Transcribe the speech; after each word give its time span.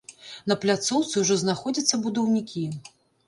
На 0.51 0.55
пляцоўцы 0.63 1.13
ўжо 1.25 1.37
знаходзяцца 1.43 2.01
будаўнікі. 2.07 2.65